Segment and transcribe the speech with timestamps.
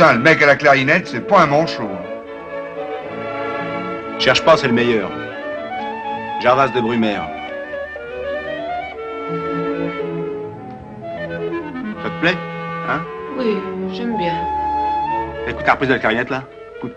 [0.00, 1.90] putain, le mec à la clarinette, c'est pas un manchot.
[4.18, 5.10] Cherche pas, c'est le meilleur.
[6.42, 7.28] Jarvas de Brumaire.
[12.02, 12.36] Ça te plaît
[12.88, 13.02] Hein?
[13.36, 13.58] Oui,
[13.92, 14.32] j'aime bien.
[15.46, 16.44] Écoute la reprise de la clarinette, là
[16.78, 16.94] Écoute.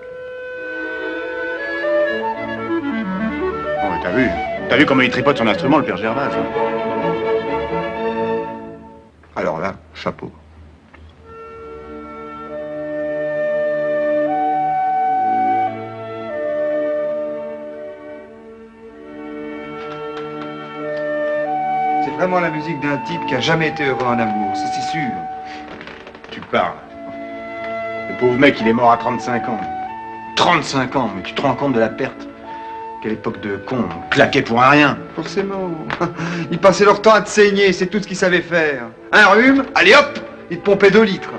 [3.82, 4.30] Bon, mais t'as vu?
[4.70, 6.46] T'as vu comment il tripote son instrument, le père Gervas hein?
[9.36, 10.32] Alors là, chapeau.
[22.24, 25.10] Vraiment la musique d'un type qui a jamais été heureux en amour, ça c'est sûr.
[26.32, 26.72] Tu parles.
[28.10, 29.60] Le pauvre mec, il est mort à 35 ans.
[30.38, 32.30] 35 ans, mais tu te rends compte de la perte?
[33.02, 34.98] Quelle époque de con, on claquait pour un rien.
[35.18, 35.72] Forcément.
[36.52, 38.84] Ils passaient leur temps à te saigner, c'est tout ce qu'ils savaient faire.
[39.12, 40.18] Un rhume, allez hop,
[40.50, 41.32] ils te pompaient deux litres.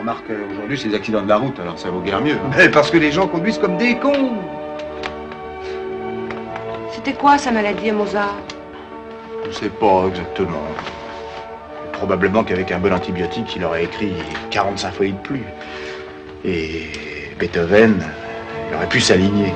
[0.00, 2.32] Remarque, euh, aujourd'hui, c'est des accidents de la route, alors ça vaut guère mieux.
[2.34, 2.50] hein.
[2.56, 4.32] Mais parce que les gens conduisent comme des cons.
[6.90, 8.34] C'était quoi sa maladie à Mozart?
[9.48, 10.62] Je sais pas exactement.
[11.92, 14.12] Probablement qu'avec un bon antibiotique, il aurait écrit
[14.50, 15.44] 40 symphonies de plus.
[16.44, 16.90] Et
[17.38, 18.04] Beethoven,
[18.68, 19.52] il aurait pu s'aligner.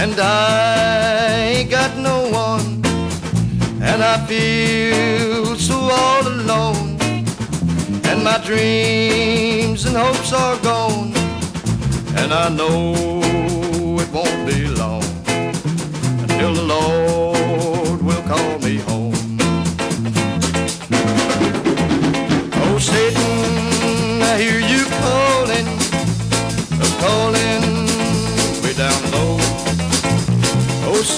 [0.00, 2.68] And I ain't got no one,
[3.82, 6.96] and I feel so all alone,
[8.08, 11.12] and my dreams and hopes are gone,
[12.20, 12.94] and I know
[14.02, 15.08] it won't be long
[16.22, 17.07] until the Lord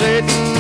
[0.01, 0.60] sitting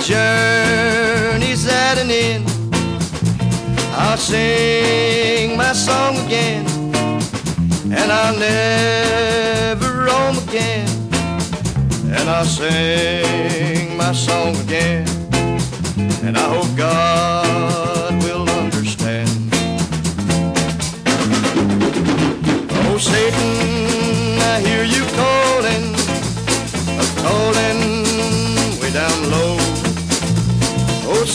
[0.00, 2.44] journey's at an end,
[3.94, 6.66] I'll sing my song again
[7.92, 10.88] and I'll never roam again.
[12.14, 15.06] And I'll sing my song again
[16.26, 17.45] and I hope God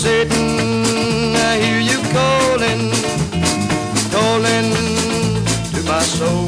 [0.02, 2.90] Satan, I hear you calling,
[4.10, 4.74] calling
[5.74, 6.48] to my soul.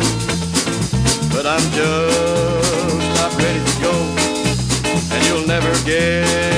[1.30, 3.94] But I'm just not ready to go,
[5.14, 6.53] and you'll never get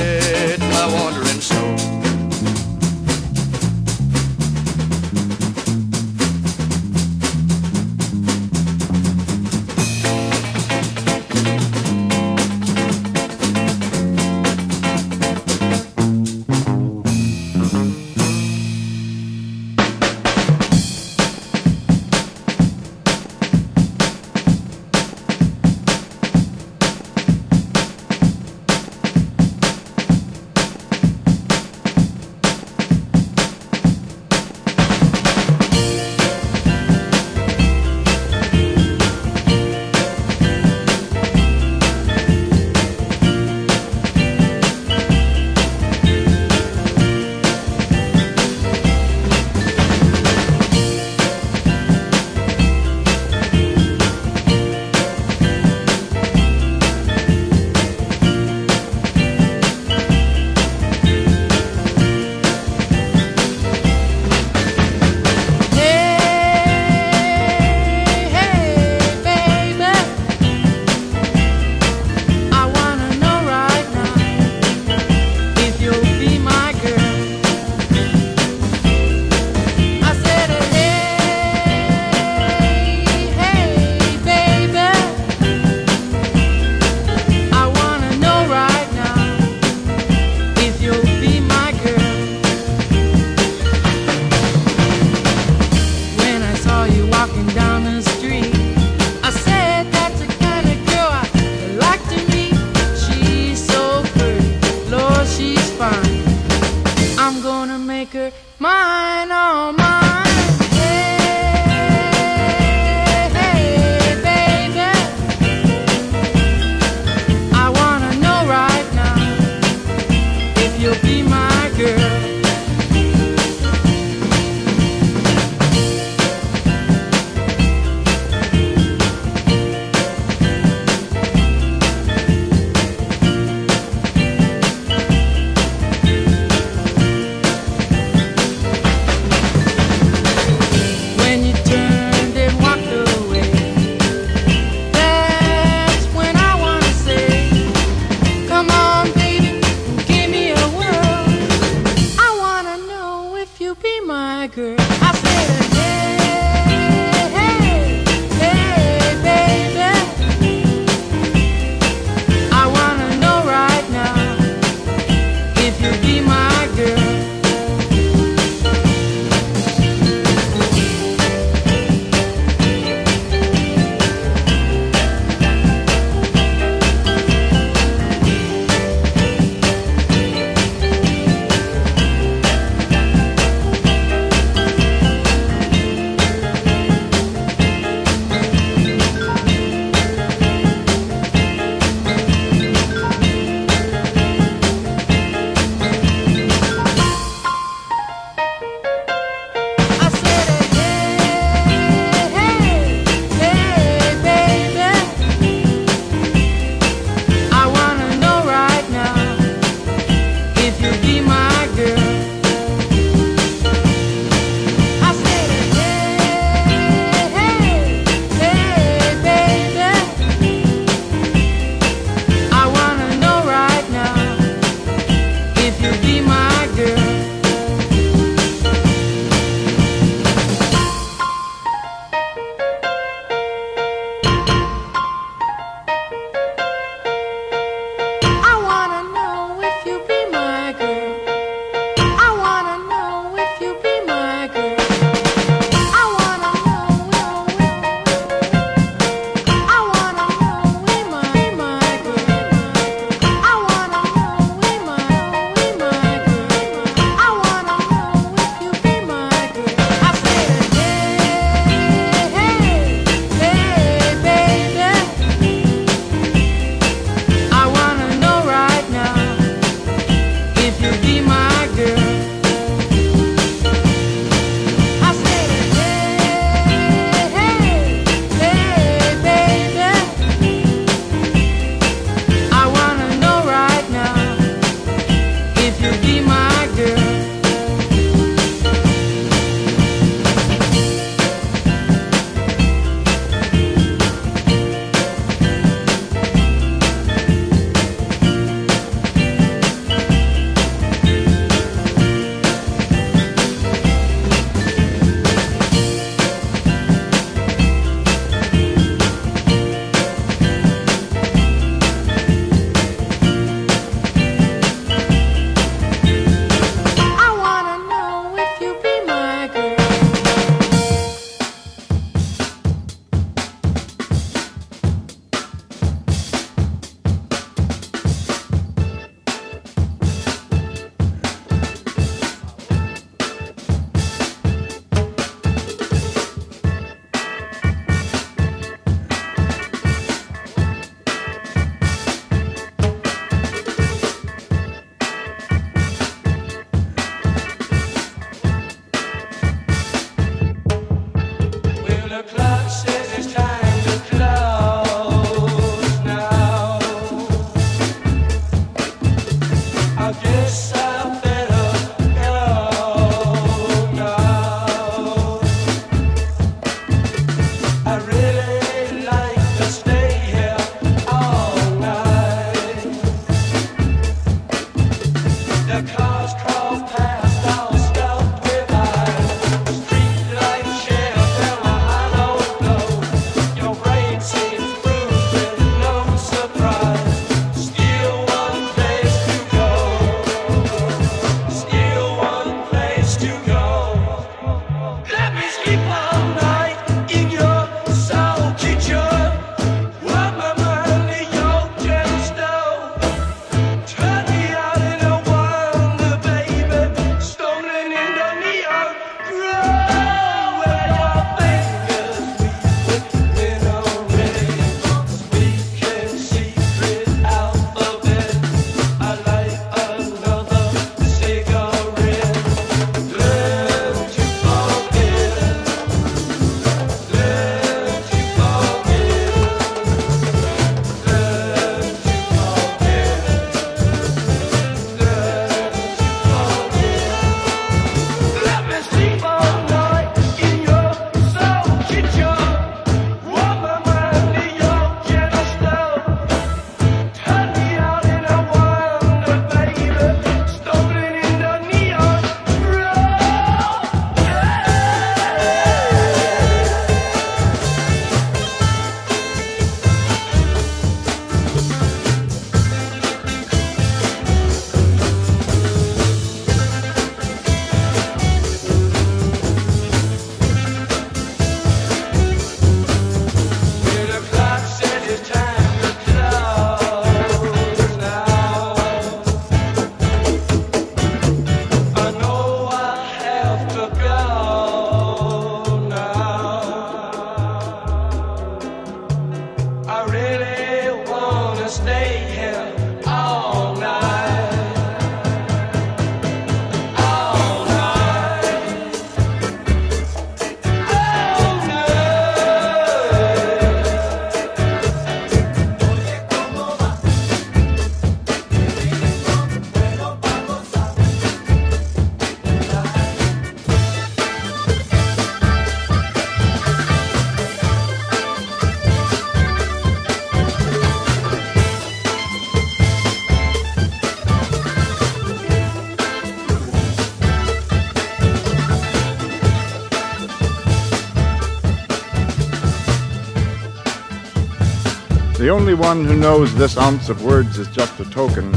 [535.66, 538.54] only one who knows this ounce of words is just a token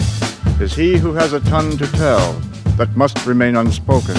[0.61, 2.33] is he who has a tongue to tell
[2.77, 4.15] that must remain unspoken.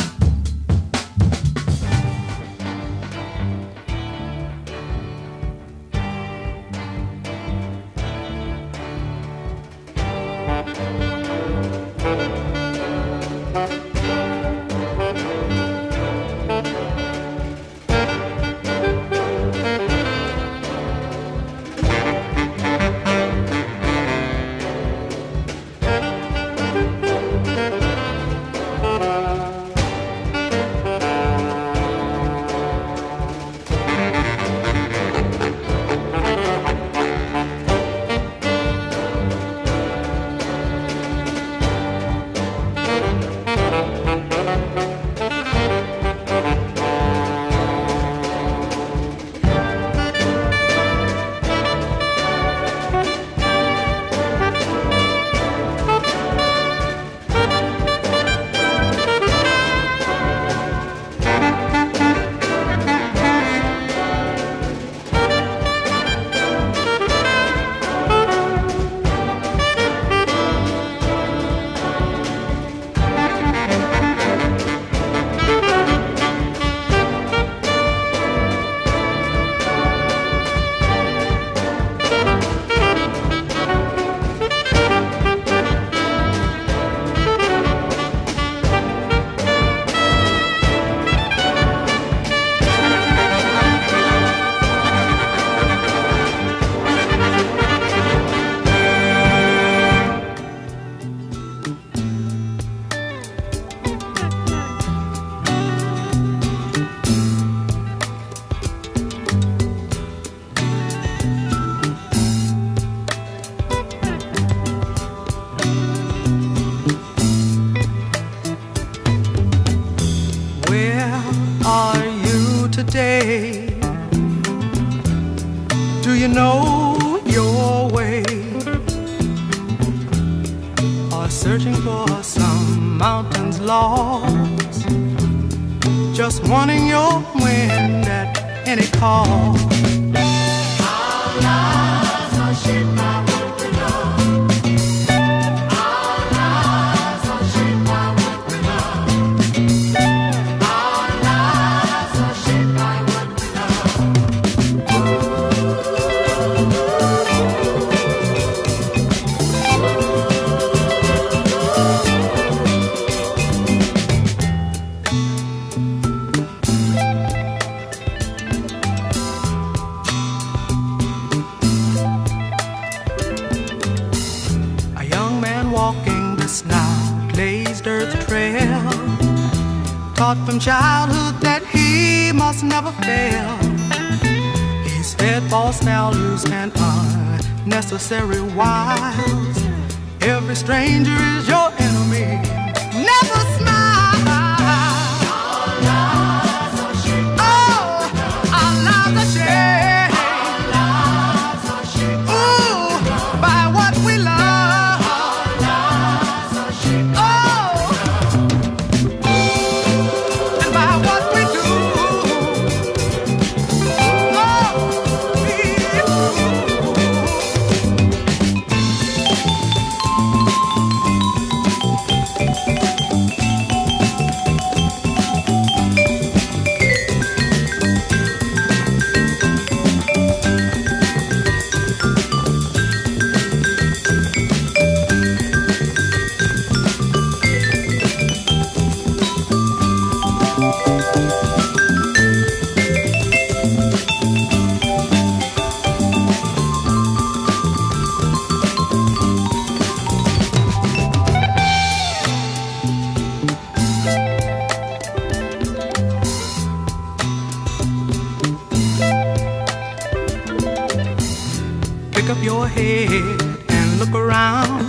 [263.11, 264.83] head and look around.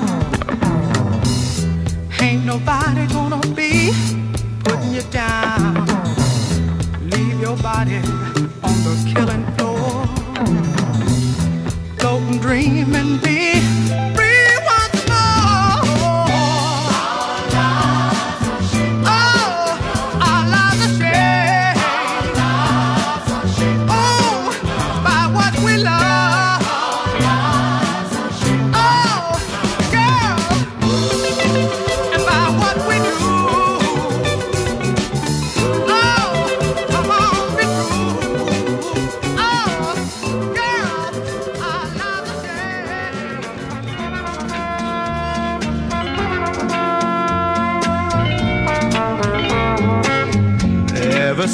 [2.22, 3.92] Ain't nobody gonna be
[4.64, 5.88] putting you down.
[7.10, 7.98] Leave your body
[8.68, 10.06] on the killing floor.
[11.98, 14.11] Floating, and be.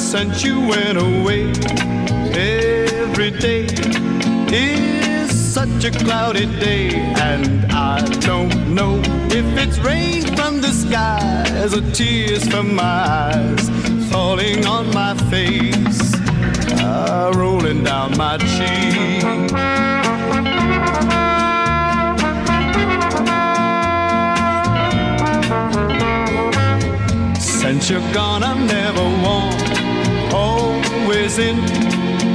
[0.08, 1.50] Since you went away.
[2.32, 3.66] Every day
[4.50, 11.74] is such a cloudy day, and I don't know if it's rain from the skies
[11.76, 12.82] or tears from my
[13.34, 13.68] eyes
[14.10, 16.14] falling on my face,
[16.80, 19.24] uh, rolling down my cheek.
[27.38, 29.67] Since you're gone, I'm never warm.
[30.32, 31.56] Always in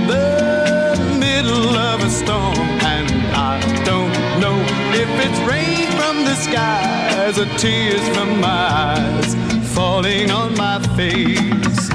[0.08, 2.58] the middle of a storm.
[2.94, 4.58] And I don't know
[4.94, 9.36] if it's rain from the skies or tears from my eyes
[9.74, 11.90] falling on my face,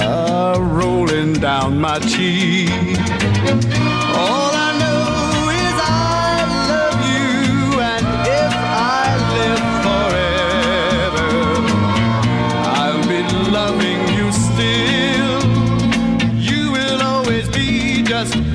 [0.00, 2.70] uh, rolling down my cheek.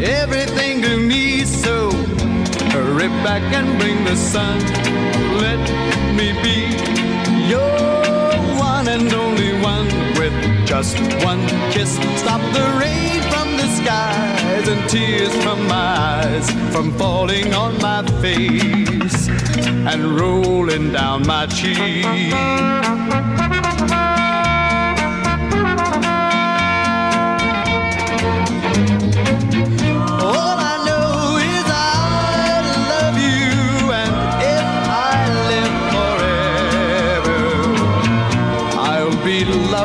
[0.01, 1.91] Everything to me, so
[2.71, 4.59] hurry back and bring the sun.
[5.37, 5.59] Let
[6.15, 6.57] me be
[7.47, 7.79] your
[8.57, 9.87] one and only one
[10.19, 10.33] with
[10.67, 11.95] just one kiss.
[12.19, 18.03] Stop the rain from the skies and tears from my eyes from falling on my
[18.21, 22.05] face and rolling down my cheek.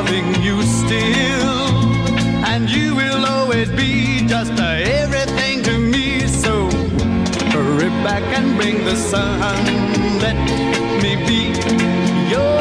[0.01, 1.59] Loving you still,
[2.51, 6.27] and you will always be just everything to me.
[6.27, 6.69] So
[7.53, 9.63] hurry back and bring the sun.
[10.25, 10.37] Let
[11.03, 11.41] me be
[12.33, 12.57] your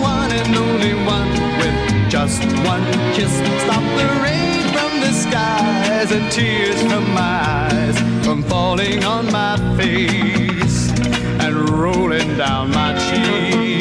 [0.00, 3.34] one and only one with just one kiss.
[3.64, 9.56] Stop the rain from the skies and tears from my eyes from falling on my
[9.76, 10.90] face
[11.44, 13.73] and rolling down my cheek.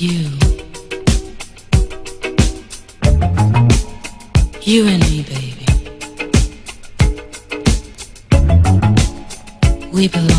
[0.00, 0.30] You.
[4.62, 5.66] You and me, baby.
[9.92, 10.37] We belong.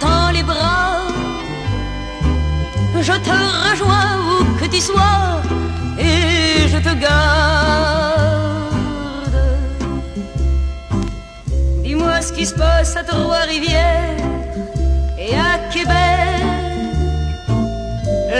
[0.00, 1.02] Tends les bras,
[3.00, 3.36] je te
[3.70, 5.42] rejoins où que tu sois
[5.98, 8.58] et je te garde.
[11.82, 14.16] Dis-moi ce qui se passe à Trois-Rivières
[15.18, 16.42] et à Québec,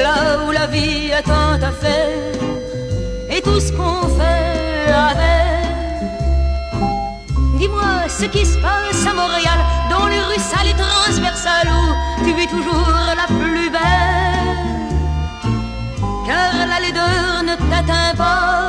[0.05, 2.35] là où la vie a tant à faire
[3.30, 5.48] et tout ce qu'on fait avec.
[8.09, 9.59] Ce qui se passe à Montréal,
[9.90, 14.59] dans les rues sales et transversales où tu es toujours la plus belle.
[16.26, 18.68] Car la laideur ne t'atteint pas.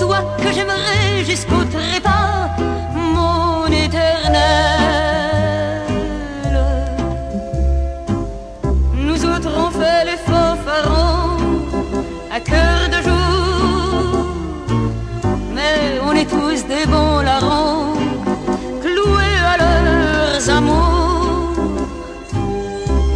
[0.00, 2.50] Toi que j'aimerais jusqu'au trépas,
[2.96, 4.40] mon éternel.
[8.94, 11.38] Nous autres on fait les fanfarons
[12.34, 13.09] à cœur de jour.
[16.66, 17.94] Des bons larrons,
[18.82, 21.54] cloués à leurs amours.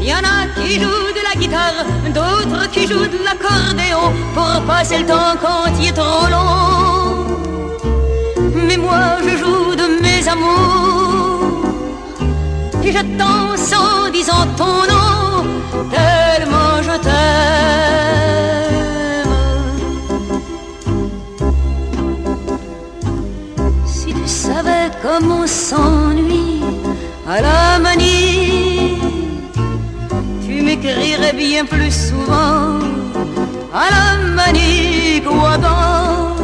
[0.01, 1.85] Y en a qui jouent de la guitare,
[2.15, 7.25] d'autres qui jouent de l'accordéon pour passer le temps quand il est trop long.
[8.67, 11.25] Mais moi je joue de mes amours
[12.87, 15.24] et danse en disant ton nom
[25.05, 26.63] comme on s'ennuie
[27.29, 29.03] à la manie,
[30.43, 32.79] tu m'écrirais bien plus souvent
[33.83, 34.07] à la
[34.39, 36.37] manie qu'ouagan.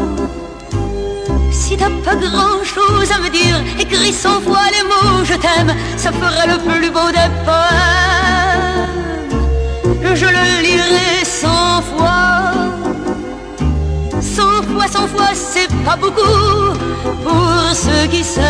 [1.51, 5.75] Si t'as pas grand chose à me dire, écris cent fois les mots je t'aime,
[5.97, 8.91] ça ferait le plus beau des poèmes.
[10.21, 12.40] Je le lirai cent fois,
[14.81, 16.73] fois, cent fois, c'est pas beaucoup
[17.25, 18.47] pour ceux qui s'aiment.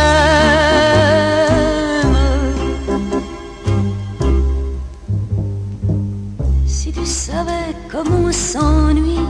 [6.66, 9.26] Si tu savais comme on s'ennuie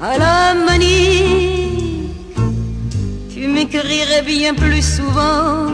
[0.00, 2.10] à la manie,
[3.32, 5.66] tu m'écrirais bien plus souvent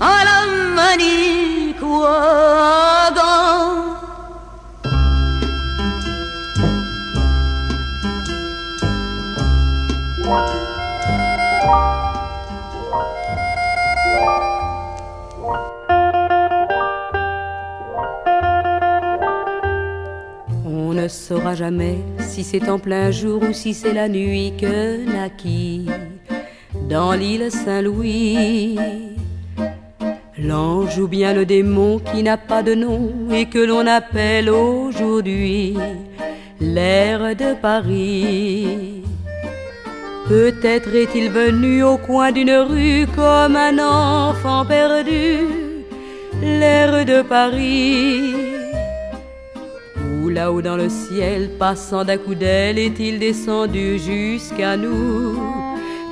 [0.00, 0.40] à la
[0.74, 2.95] manie qu'ouagan.
[21.26, 25.86] Saura jamais si c'est en plein jour ou si c'est la nuit que naquit
[26.88, 28.78] dans l'île Saint-Louis.
[30.38, 35.76] L'ange ou bien le démon qui n'a pas de nom et que l'on appelle aujourd'hui
[36.60, 39.02] l'air de Paris.
[40.28, 45.38] Peut-être est-il venu au coin d'une rue comme un enfant perdu,
[46.40, 48.55] l'air de Paris.
[50.36, 55.40] Là-haut dans le ciel, passant d'un coup d'aile, est-il descendu jusqu'à nous,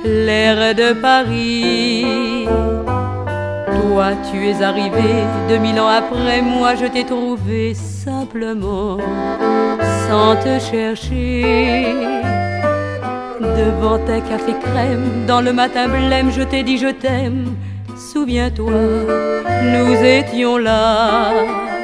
[0.03, 2.47] l'air de Paris.
[2.47, 5.09] Toi, tu es arrivé
[5.47, 8.97] deux mille ans après moi, je t'ai trouvé simplement,
[10.07, 11.85] sans te chercher.
[13.39, 17.55] Devant un café crème, dans le matin blême, je t'ai dit je t'aime.
[17.95, 18.73] Souviens-toi,
[19.61, 21.74] nous étions là.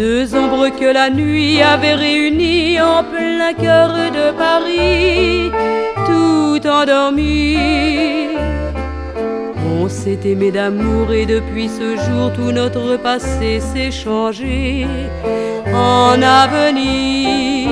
[0.00, 5.50] Deux ombres que la nuit avait réunies en plein cœur de Paris,
[6.06, 7.58] tout endormi.
[9.78, 14.86] On s'est aimé d'amour et depuis ce jour tout notre passé s'est changé
[15.66, 17.68] en avenir.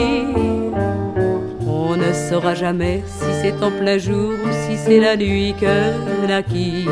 [1.66, 6.26] On ne saura jamais si c'est en plein jour ou si c'est la nuit que
[6.26, 6.84] naquit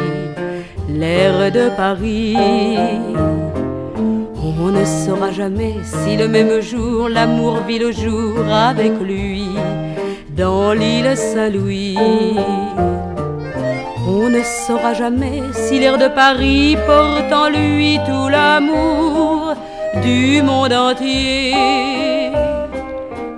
[0.89, 2.37] l'air de Paris.
[4.59, 9.45] On ne saura jamais si le même jour l'amour vit le jour avec lui
[10.37, 11.99] dans l'île Saint-Louis.
[14.09, 19.55] On ne saura jamais si l'air de Paris porte en lui tout l'amour
[20.03, 21.53] du monde entier.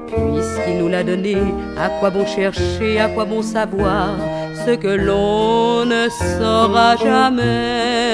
[0.06, 1.36] Puisqu'il nous l'a donné,
[1.76, 4.10] à quoi bon chercher, à quoi bon savoir
[4.64, 8.07] ce que l'on ne saura jamais?